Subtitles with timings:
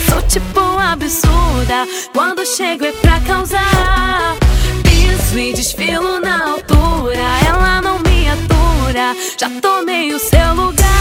[0.00, 1.86] sou tipo absurda.
[2.12, 4.36] Quando chego é pra causar.
[4.82, 9.16] Piso e desfilo na altura, ela não me atura.
[9.38, 10.95] Já tomei o seu lugar.